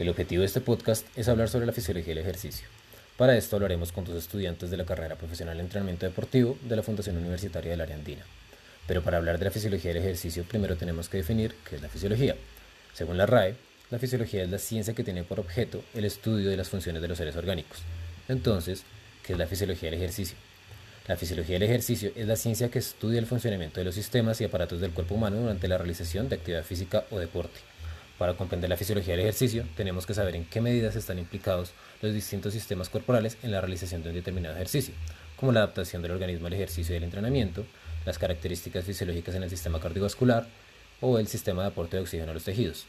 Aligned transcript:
El 0.00 0.08
objetivo 0.08 0.40
de 0.40 0.46
este 0.46 0.62
podcast 0.62 1.06
es 1.14 1.28
hablar 1.28 1.50
sobre 1.50 1.66
la 1.66 1.72
fisiología 1.72 2.14
del 2.14 2.24
ejercicio. 2.24 2.66
Para 3.18 3.36
esto 3.36 3.56
hablaremos 3.56 3.92
con 3.92 4.06
dos 4.06 4.16
estudiantes 4.16 4.70
de 4.70 4.78
la 4.78 4.86
carrera 4.86 5.16
profesional 5.16 5.58
de 5.58 5.62
entrenamiento 5.62 6.06
deportivo 6.06 6.56
de 6.62 6.74
la 6.74 6.82
Fundación 6.82 7.18
Universitaria 7.18 7.72
del 7.72 7.82
Área 7.82 7.96
Andina. 7.96 8.24
Pero 8.86 9.02
para 9.02 9.18
hablar 9.18 9.38
de 9.38 9.44
la 9.44 9.50
fisiología 9.50 9.92
del 9.92 10.02
ejercicio, 10.02 10.44
primero 10.44 10.76
tenemos 10.76 11.10
que 11.10 11.18
definir 11.18 11.54
qué 11.68 11.76
es 11.76 11.82
la 11.82 11.90
fisiología. 11.90 12.34
Según 12.94 13.18
la 13.18 13.26
RAE, 13.26 13.56
la 13.90 13.98
fisiología 13.98 14.42
es 14.42 14.48
la 14.48 14.56
ciencia 14.56 14.94
que 14.94 15.04
tiene 15.04 15.22
por 15.22 15.38
objeto 15.38 15.84
el 15.92 16.06
estudio 16.06 16.48
de 16.48 16.56
las 16.56 16.70
funciones 16.70 17.02
de 17.02 17.08
los 17.08 17.18
seres 17.18 17.36
orgánicos. 17.36 17.80
Entonces, 18.26 18.84
¿qué 19.22 19.34
es 19.34 19.38
la 19.38 19.48
fisiología 19.48 19.90
del 19.90 20.00
ejercicio? 20.00 20.38
La 21.08 21.16
fisiología 21.18 21.56
del 21.56 21.64
ejercicio 21.64 22.10
es 22.16 22.26
la 22.26 22.36
ciencia 22.36 22.70
que 22.70 22.78
estudia 22.78 23.18
el 23.18 23.26
funcionamiento 23.26 23.80
de 23.80 23.84
los 23.84 23.96
sistemas 23.96 24.40
y 24.40 24.44
aparatos 24.44 24.80
del 24.80 24.92
cuerpo 24.92 25.16
humano 25.16 25.36
durante 25.36 25.68
la 25.68 25.76
realización 25.76 26.30
de 26.30 26.36
actividad 26.36 26.64
física 26.64 27.04
o 27.10 27.18
deporte. 27.18 27.60
Para 28.20 28.34
comprender 28.34 28.68
la 28.68 28.76
fisiología 28.76 29.14
del 29.14 29.22
ejercicio, 29.22 29.64
tenemos 29.74 30.04
que 30.04 30.12
saber 30.12 30.36
en 30.36 30.44
qué 30.44 30.60
medidas 30.60 30.94
están 30.94 31.18
implicados 31.18 31.72
los 32.02 32.12
distintos 32.12 32.52
sistemas 32.52 32.90
corporales 32.90 33.38
en 33.42 33.50
la 33.50 33.62
realización 33.62 34.02
de 34.02 34.10
un 34.10 34.14
determinado 34.14 34.56
ejercicio, 34.56 34.92
como 35.36 35.52
la 35.52 35.60
adaptación 35.60 36.02
del 36.02 36.10
organismo 36.10 36.46
al 36.46 36.52
ejercicio 36.52 36.94
y 36.94 36.98
el 36.98 37.04
entrenamiento, 37.04 37.64
las 38.04 38.18
características 38.18 38.84
fisiológicas 38.84 39.36
en 39.36 39.44
el 39.44 39.48
sistema 39.48 39.80
cardiovascular 39.80 40.46
o 41.00 41.18
el 41.18 41.28
sistema 41.28 41.62
de 41.62 41.68
aporte 41.68 41.96
de 41.96 42.02
oxígeno 42.02 42.32
a 42.32 42.34
los 42.34 42.44
tejidos. 42.44 42.84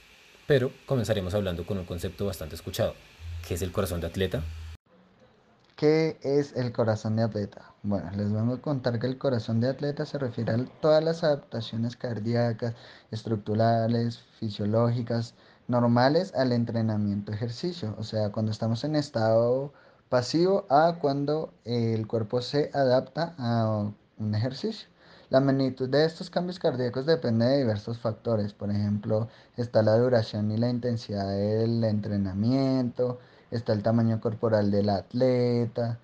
Pero 0.48 0.74
comenzaremos 0.86 1.34
hablando 1.34 1.66
con 1.66 1.78
un 1.78 1.86
concepto 1.86 2.26
bastante 2.26 2.56
escuchado, 2.56 2.94
¿qué 3.48 3.54
es 3.54 3.62
el 3.62 3.72
corazón 3.72 4.02
de 4.02 4.08
atleta? 4.08 4.44
¿Qué 5.82 6.20
es 6.22 6.56
el 6.56 6.72
corazón 6.74 7.16
de 7.16 7.24
atleta? 7.24 7.74
Bueno, 7.82 8.12
les 8.12 8.32
vamos 8.32 8.60
a 8.60 8.62
contar 8.62 9.00
que 9.00 9.08
el 9.08 9.18
corazón 9.18 9.60
de 9.62 9.70
atleta 9.70 10.06
se 10.06 10.20
refiere 10.20 10.54
a 10.54 10.66
todas 10.80 11.04
las 11.04 11.24
adaptaciones 11.24 11.98
cardíacas, 11.98 12.76
estructurales, 13.10 14.20
fisiológicas, 14.40 15.34
normales 15.68 16.36
al 16.36 16.52
entrenamiento 16.52 17.32
ejercicio. 17.32 17.96
O 17.98 18.04
sea, 18.04 18.32
cuando 18.32 18.52
estamos 18.52 18.84
en 18.84 18.96
estado 18.96 19.74
pasivo 20.08 20.68
a 20.70 21.00
cuando 21.02 21.52
el 21.66 22.06
cuerpo 22.06 22.44
se 22.44 22.70
adapta 22.76 23.34
a 23.40 23.92
un 24.20 24.36
ejercicio. 24.36 24.88
La 25.32 25.40
magnitud 25.40 25.90
de 25.90 26.06
estos 26.06 26.30
cambios 26.30 26.60
cardíacos 26.60 27.08
depende 27.08 27.48
de 27.48 27.58
diversos 27.58 27.98
factores. 27.98 28.54
Por 28.54 28.70
ejemplo, 28.70 29.30
está 29.58 29.82
la 29.82 29.98
duración 29.98 30.52
y 30.52 30.58
la 30.58 30.70
intensidad 30.70 31.28
del 31.28 31.84
entrenamiento, 31.84 33.18
está 33.52 33.74
el 33.74 33.84
tamaño 33.84 34.20
corporal 34.20 34.72
del 34.72 34.90
atleta, 34.90 36.00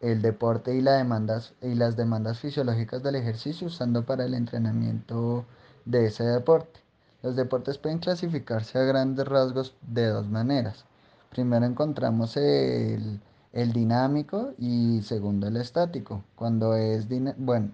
el 0.00 0.22
deporte 0.22 0.74
y, 0.74 0.80
las 0.82 1.96
demandas 1.96 2.38
fisiológicas 2.38 3.02
del 3.02 3.16
ejercicio 3.16 3.66
usando 3.66 4.04
para 4.04 4.24
el 4.24 4.34
entrenamiento 4.34 5.44
de 5.84 6.06
ese 6.06 6.24
deporte. 6.24 6.80
Los 7.22 7.34
deportes 7.34 7.78
pueden 7.78 7.98
clasificarse 7.98 8.78
a 8.78 8.82
grandes 8.84 9.26
rasgos 9.26 9.74
de 9.82 10.06
dos 10.06 10.28
maneras. 10.28 10.84
Primero 11.30 11.66
encontramos 11.66 12.36
el, 12.36 13.20
el 13.52 13.72
dinámico 13.72 14.52
y 14.58 15.00
segundo 15.02 15.48
el 15.48 15.56
estático. 15.56 16.22
Cuando 16.36 16.74
es, 16.76 17.08
bueno, 17.38 17.70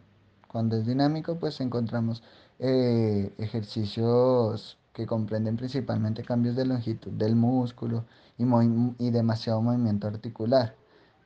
cuando 0.49 0.77
es 0.77 0.87
dinámico 0.87 1.37
pues 1.37 1.61
encontramos 1.61 2.23
eh, 2.59 3.33
ejercicios 3.39 4.79
que 4.93 5.07
comprenden 5.07 5.57
principalmente 5.57 6.23
cambios 6.23 6.57
de 6.57 6.67
longitud 6.67 7.13
del 7.13 7.37
músculo 7.37 8.05
y, 8.39 8.45
y 8.99 9.11
demasiado 9.11 9.63
movimiento 9.63 10.07
articular, 10.07 10.75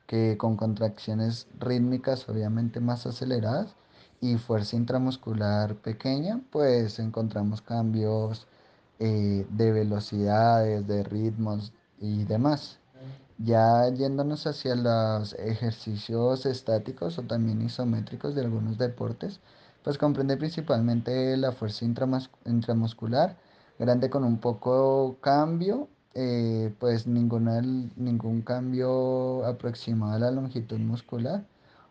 que 0.05 0.37
con 0.37 0.55
contracciones 0.55 1.47
rítmicas 1.59 2.27
obviamente 2.29 2.79
más 2.79 3.05
aceleradas 3.05 3.75
y 4.21 4.37
fuerza 4.37 4.75
intramuscular 4.75 5.75
pequeña, 5.75 6.41
pues 6.51 6.99
encontramos 6.99 7.61
cambios 7.61 8.47
eh, 8.99 9.45
de 9.49 9.71
velocidades, 9.71 10.87
de 10.87 11.03
ritmos 11.03 11.73
y 11.99 12.23
demás. 12.23 12.79
Ya 13.37 13.87
yéndonos 13.89 14.47
hacia 14.47 14.75
los 14.75 15.33
ejercicios 15.33 16.47
estáticos 16.47 17.19
o 17.19 17.23
también 17.23 17.61
isométricos 17.61 18.33
de 18.33 18.41
algunos 18.41 18.79
deportes, 18.79 19.39
pues 19.83 19.99
comprende 19.99 20.35
principalmente 20.37 21.37
la 21.37 21.51
fuerza 21.51 21.85
intramuscular, 21.85 23.37
grande 23.79 24.09
con 24.09 24.23
un 24.23 24.39
poco 24.39 25.17
cambio, 25.21 25.87
eh, 26.13 26.73
pues 26.79 27.05
ninguna, 27.05 27.61
ningún 27.95 28.41
cambio 28.41 29.45
aproximado 29.45 30.13
a 30.13 30.19
la 30.19 30.31
longitud 30.31 30.79
muscular 30.79 31.43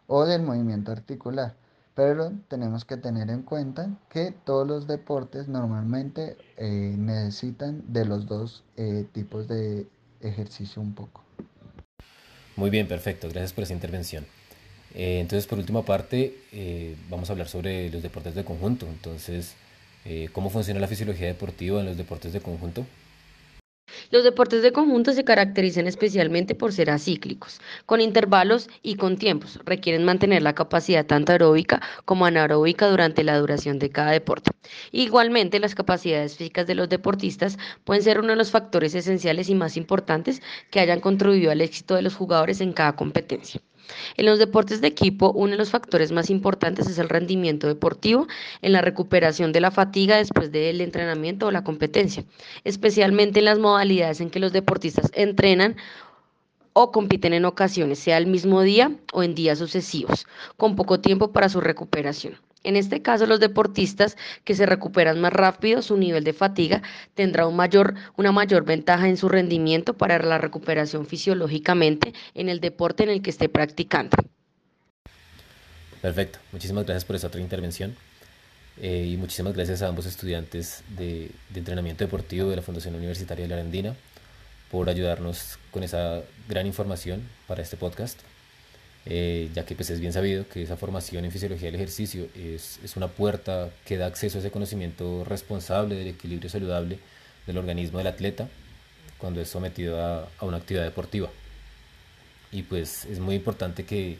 o 0.09 0.25
del 0.25 0.43
movimiento 0.43 0.93
articular. 0.93 1.55
Pero 1.95 2.33
tenemos 2.49 2.85
que 2.85 2.97
tener 2.97 3.31
en 3.31 3.43
cuenta 3.43 3.89
que 4.11 4.33
todos 4.45 4.67
los 4.67 4.87
deportes 4.87 5.49
normalmente 5.49 6.37
eh, 6.57 6.95
necesitan 6.99 7.83
de 7.89 8.05
los 8.05 8.27
dos 8.27 8.65
eh, 8.77 9.07
tipos 9.13 9.49
de 9.49 9.87
ejercicio 10.21 10.83
un 10.83 10.93
poco. 10.93 11.23
Muy 12.57 12.71
bien, 12.71 12.89
perfecto. 12.89 13.29
Gracias 13.29 13.53
por 13.53 13.65
esa 13.65 13.75
intervención. 13.75 14.27
entonces, 14.95 15.47
por 15.47 15.59
última 15.59 15.83
parte, 15.83 16.35
vamos 17.09 17.29
a 17.29 17.33
hablar 17.33 17.49
sobre 17.49 17.91
los 17.91 18.03
deportes 18.03 18.35
de 18.35 18.45
conjunto. 18.45 18.87
Entonces, 18.87 19.55
eh, 20.09 20.29
¿Cómo 20.33 20.51
funciona 20.51 20.79
la 20.79 20.87
fisiología 20.87 21.27
deportiva 21.27 21.81
en 21.81 21.87
los 21.87 21.97
deportes 21.97 22.33
de 22.33 22.41
conjunto? 22.41 22.87
Los 24.11 24.23
deportes 24.23 24.63
de 24.63 24.73
conjunto 24.73 25.13
se 25.13 25.25
caracterizan 25.25 25.89
especialmente 25.89 26.55
por 26.55 26.73
ser 26.73 26.91
acíclicos, 26.91 27.61
con 27.87 28.01
intervalos 28.01 28.69
y 28.83 28.95
con 28.95 29.17
tiempos. 29.17 29.59
Requieren 29.65 30.05
mantener 30.05 30.43
la 30.43 30.55
capacidad 30.55 31.07
tanto 31.07 31.33
aeróbica 31.33 31.83
como 32.05 32.25
anaeróbica 32.25 32.89
durante 32.89 33.25
la 33.25 33.37
duración 33.39 33.81
de 33.81 33.91
cada 33.91 34.13
deporte. 34.13 34.51
Igualmente, 34.93 35.59
las 35.59 35.75
capacidades 35.75 36.37
físicas 36.37 36.69
de 36.69 36.77
los 36.77 36.89
deportistas 36.89 37.59
pueden 37.85 38.05
ser 38.05 38.21
uno 38.21 38.29
de 38.29 38.37
los 38.37 38.53
factores 38.53 38.95
esenciales 38.95 39.49
y 39.49 39.57
más 39.57 39.77
importantes 39.77 40.41
que 40.71 40.79
hayan 40.79 41.01
contribuido 41.01 41.51
al 41.51 41.61
éxito 41.61 41.97
de 41.97 42.03
los 42.03 42.15
jugadores 42.15 42.61
en 42.61 42.73
cada 42.73 42.95
competencia. 42.95 43.61
En 44.17 44.27
los 44.27 44.39
deportes 44.39 44.81
de 44.81 44.89
equipo, 44.89 45.33
uno 45.33 45.53
de 45.53 45.59
los 45.59 45.71
factores 45.71 46.13
más 46.13 46.31
importantes 46.31 46.89
es 46.89 46.99
el 46.99 47.09
rendimiento 47.09 47.67
deportivo 47.67 48.27
en 48.63 48.73
la 48.73 48.81
recuperación 48.81 49.53
de 49.53 49.61
la 49.61 49.71
fatiga 49.71 50.17
después 50.17 50.53
del 50.53 50.81
entrenamiento 50.81 51.47
o 51.47 51.51
la 51.51 51.65
competencia, 51.65 52.25
especialmente 52.65 53.41
en 53.41 53.47
las 53.47 53.59
modalidades 53.59 54.21
en 54.21 54.31
que 54.31 54.41
los 54.41 54.53
deportistas 54.53 55.11
entrenan 55.15 55.77
o 56.73 56.93
compiten 56.93 57.33
en 57.33 57.47
ocasiones, 57.47 57.99
sea 57.99 58.19
el 58.19 58.27
mismo 58.27 58.61
día 58.61 58.93
o 59.13 59.23
en 59.23 59.35
días 59.35 59.59
sucesivos, 59.59 60.27
con 60.59 60.77
poco 60.77 61.01
tiempo 61.01 61.33
para 61.33 61.49
su 61.49 61.61
recuperación. 61.63 62.37
En 62.67 62.75
este 62.75 63.01
caso, 63.01 63.27
los 63.27 63.39
deportistas 63.39 64.17
que 64.43 64.57
se 64.57 64.67
recuperan 64.67 65.21
más 65.21 65.33
rápido, 65.33 65.83
su 65.83 65.97
nivel 65.97 66.25
de 66.25 66.33
fatiga 66.33 66.83
tendrá 67.15 67.47
una 67.47 68.33
mayor 68.33 68.65
ventaja 68.65 69.09
en 69.09 69.17
su 69.17 69.29
rendimiento 69.29 69.97
para 69.97 70.19
la 70.19 70.39
recuperación 70.39 71.07
fisiológicamente 71.07 72.13
en 72.35 72.49
el 72.49 72.59
deporte 72.59 73.05
en 73.05 73.11
el 73.11 73.23
que 73.23 73.31
esté 73.31 73.49
practicando. 73.49 74.17
Perfecto, 76.03 76.41
muchísimas 76.51 76.85
gracias 76.85 77.05
por 77.05 77.15
esa 77.15 77.29
otra 77.29 77.41
intervención. 77.41 77.95
Eh, 78.83 79.11
y 79.13 79.17
muchísimas 79.17 79.55
gracias 79.55 79.83
a 79.83 79.89
ambos 79.89 80.05
estudiantes 80.05 80.83
de, 80.89 81.31
de, 81.51 81.59
entrenamiento 81.61 82.03
deportivo 82.03 82.51
de 82.51 82.57
la 82.57 82.63
Fundación 82.63 82.97
Universitaria 82.97 83.45
de 83.45 83.49
la 83.49 83.55
Arandina 83.55 83.95
por 84.73 84.91
ayudarnos 84.91 85.61
con 85.71 85.85
esa 85.85 86.23
gran 86.49 86.67
información 86.67 87.23
para 87.47 87.63
este 87.63 87.77
podcast. 87.77 88.19
Eh, 89.09 89.51
ya 89.55 89.65
que 89.65 89.77
pues 89.77 89.89
es 89.91 90.01
bien 90.01 90.13
sabido 90.13 90.49
que 90.49 90.63
esa 90.63 90.77
formación 90.77 91.25
en 91.25 91.31
fisiología 91.31 91.67
del 91.67 91.77
ejercicio 91.77 92.27
es, 92.35 92.81
es, 92.83 92.97
una 92.97 93.07
puerta 93.07 93.71
que 93.85 93.97
da 93.97 94.07
acceso 94.07 94.39
a 94.39 94.41
ese 94.41 94.51
conocimiento 94.51 95.23
responsable 95.25 95.95
del 95.95 96.09
equilibrio 96.09 96.51
saludable 96.51 96.99
del 97.47 97.59
organismo 97.59 97.99
del 97.99 98.09
atleta 98.09 98.49
cuando 99.19 99.41
es 99.41 99.49
sometido 99.49 100.03
a, 100.03 100.29
a 100.39 100.45
una 100.45 100.57
actividad 100.57 100.83
deportiva. 100.83 101.31
Y 102.51 102.65
pues 102.65 103.05
es 103.05 103.21
muy 103.21 103.37
importante 103.37 103.85
que, 103.85 104.19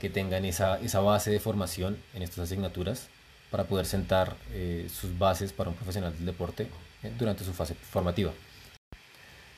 que 0.00 0.08
tengan 0.08 0.46
esa, 0.46 0.78
esa, 0.80 1.00
base 1.00 1.30
de 1.30 1.38
formación 1.38 1.98
en 2.14 2.22
estas 2.22 2.40
asignaturas 2.40 3.08
para 3.50 3.64
poder 3.64 3.84
sentar 3.84 4.36
eh, 4.52 4.88
sus 4.88 5.18
bases 5.18 5.52
para 5.52 5.68
un 5.68 5.76
profesional 5.76 6.16
del 6.16 6.24
deporte 6.24 6.66
eh, 7.02 7.12
durante 7.18 7.44
su 7.44 7.52
fase 7.52 7.74
formativa 7.74 8.32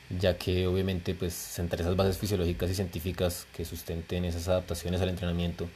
ya 0.09 0.37
que 0.37 0.67
obviamente 0.67 1.13
pues 1.15 1.33
sentar 1.33 1.81
esas 1.81 1.95
bases 1.95 2.17
fisiológicas 2.17 2.69
y 2.69 2.75
científicas 2.75 3.47
que 3.53 3.65
sustenten 3.65 4.25
esas 4.25 4.47
adaptaciones 4.47 5.01
al 5.01 5.09
entrenamiento, 5.09 5.67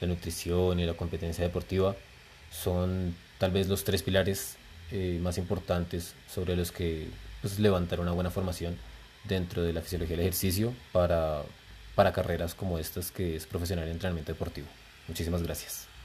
la 0.00 0.08
nutrición 0.08 0.80
y 0.80 0.86
la 0.86 0.94
competencia 0.94 1.44
deportiva 1.44 1.96
son 2.50 3.14
tal 3.38 3.50
vez 3.50 3.68
los 3.68 3.84
tres 3.84 4.02
pilares 4.02 4.56
eh, 4.92 5.18
más 5.22 5.38
importantes 5.38 6.14
sobre 6.28 6.56
los 6.56 6.72
que 6.72 7.08
pues, 7.40 7.58
levantar 7.58 8.00
una 8.00 8.12
buena 8.12 8.30
formación 8.30 8.76
dentro 9.24 9.62
de 9.62 9.72
la 9.72 9.82
fisiología 9.82 10.16
del 10.16 10.26
ejercicio 10.26 10.72
para, 10.92 11.42
para 11.94 12.12
carreras 12.12 12.54
como 12.54 12.78
estas 12.78 13.10
que 13.10 13.36
es 13.36 13.46
profesional 13.46 13.86
en 13.86 13.92
entrenamiento 13.92 14.32
deportivo. 14.32 14.68
Muchísimas 15.08 15.42
gracias. 15.42 15.89